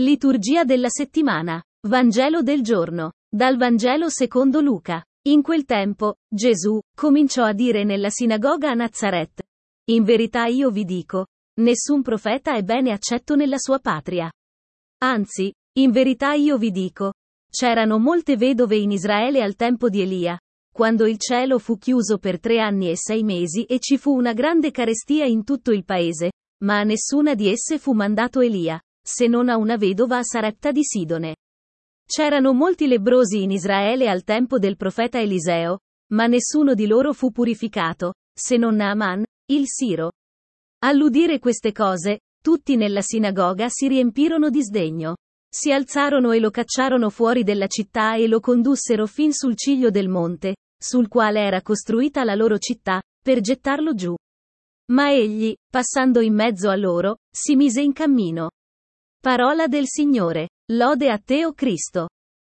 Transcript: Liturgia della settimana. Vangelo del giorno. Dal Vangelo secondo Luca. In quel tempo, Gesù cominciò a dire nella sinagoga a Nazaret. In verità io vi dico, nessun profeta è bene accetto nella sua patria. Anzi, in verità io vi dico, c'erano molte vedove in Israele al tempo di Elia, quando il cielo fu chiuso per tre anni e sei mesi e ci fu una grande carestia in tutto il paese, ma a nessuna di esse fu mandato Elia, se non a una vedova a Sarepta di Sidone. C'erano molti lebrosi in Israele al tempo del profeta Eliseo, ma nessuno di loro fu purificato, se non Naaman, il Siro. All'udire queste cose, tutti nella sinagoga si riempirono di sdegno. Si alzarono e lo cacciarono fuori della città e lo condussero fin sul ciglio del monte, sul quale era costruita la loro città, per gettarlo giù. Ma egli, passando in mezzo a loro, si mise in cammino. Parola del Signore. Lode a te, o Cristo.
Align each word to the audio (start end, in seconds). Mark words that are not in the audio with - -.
Liturgia 0.00 0.64
della 0.64 0.88
settimana. 0.88 1.62
Vangelo 1.86 2.40
del 2.40 2.62
giorno. 2.62 3.12
Dal 3.28 3.58
Vangelo 3.58 4.08
secondo 4.08 4.62
Luca. 4.62 5.04
In 5.26 5.42
quel 5.42 5.66
tempo, 5.66 6.16
Gesù 6.26 6.80
cominciò 6.96 7.44
a 7.44 7.52
dire 7.52 7.84
nella 7.84 8.08
sinagoga 8.08 8.70
a 8.70 8.74
Nazaret. 8.74 9.42
In 9.90 10.04
verità 10.04 10.46
io 10.46 10.70
vi 10.70 10.86
dico, 10.86 11.26
nessun 11.60 12.00
profeta 12.00 12.54
è 12.54 12.62
bene 12.62 12.90
accetto 12.90 13.36
nella 13.36 13.58
sua 13.58 13.80
patria. 13.80 14.32
Anzi, 15.02 15.52
in 15.78 15.90
verità 15.90 16.32
io 16.32 16.56
vi 16.56 16.70
dico, 16.70 17.12
c'erano 17.50 17.98
molte 17.98 18.38
vedove 18.38 18.76
in 18.76 18.92
Israele 18.92 19.42
al 19.42 19.56
tempo 19.56 19.90
di 19.90 20.00
Elia, 20.00 20.40
quando 20.72 21.06
il 21.06 21.18
cielo 21.18 21.58
fu 21.58 21.76
chiuso 21.76 22.16
per 22.16 22.40
tre 22.40 22.60
anni 22.60 22.88
e 22.88 22.96
sei 22.96 23.24
mesi 23.24 23.64
e 23.64 23.78
ci 23.78 23.98
fu 23.98 24.16
una 24.16 24.32
grande 24.32 24.70
carestia 24.70 25.26
in 25.26 25.44
tutto 25.44 25.70
il 25.70 25.84
paese, 25.84 26.32
ma 26.64 26.78
a 26.78 26.82
nessuna 26.82 27.34
di 27.34 27.50
esse 27.50 27.78
fu 27.78 27.92
mandato 27.92 28.40
Elia, 28.40 28.80
se 29.12 29.26
non 29.26 29.50
a 29.50 29.58
una 29.58 29.76
vedova 29.76 30.16
a 30.16 30.22
Sarepta 30.22 30.72
di 30.72 30.82
Sidone. 30.82 31.36
C'erano 32.06 32.54
molti 32.54 32.86
lebrosi 32.86 33.42
in 33.42 33.50
Israele 33.50 34.08
al 34.08 34.24
tempo 34.24 34.58
del 34.58 34.76
profeta 34.76 35.20
Eliseo, 35.20 35.80
ma 36.12 36.26
nessuno 36.26 36.72
di 36.72 36.86
loro 36.86 37.12
fu 37.12 37.30
purificato, 37.30 38.14
se 38.34 38.56
non 38.56 38.76
Naaman, 38.76 39.22
il 39.50 39.64
Siro. 39.66 40.12
All'udire 40.84 41.38
queste 41.38 41.72
cose, 41.72 42.20
tutti 42.42 42.76
nella 42.76 43.02
sinagoga 43.02 43.68
si 43.68 43.86
riempirono 43.86 44.48
di 44.48 44.62
sdegno. 44.62 45.16
Si 45.54 45.70
alzarono 45.70 46.32
e 46.32 46.40
lo 46.40 46.50
cacciarono 46.50 47.10
fuori 47.10 47.44
della 47.44 47.66
città 47.66 48.14
e 48.14 48.26
lo 48.26 48.40
condussero 48.40 49.06
fin 49.06 49.34
sul 49.34 49.54
ciglio 49.56 49.90
del 49.90 50.08
monte, 50.08 50.56
sul 50.80 51.08
quale 51.08 51.40
era 51.40 51.60
costruita 51.60 52.24
la 52.24 52.34
loro 52.34 52.56
città, 52.56 53.02
per 53.22 53.40
gettarlo 53.40 53.94
giù. 53.94 54.14
Ma 54.92 55.12
egli, 55.12 55.54
passando 55.70 56.20
in 56.20 56.34
mezzo 56.34 56.70
a 56.70 56.76
loro, 56.76 57.18
si 57.30 57.56
mise 57.56 57.82
in 57.82 57.92
cammino. 57.92 58.50
Parola 59.24 59.68
del 59.68 59.86
Signore. 59.86 60.48
Lode 60.72 61.08
a 61.08 61.16
te, 61.16 61.46
o 61.46 61.52
Cristo. 61.52 62.08